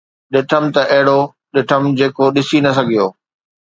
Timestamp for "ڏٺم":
0.33-0.63, 1.53-1.83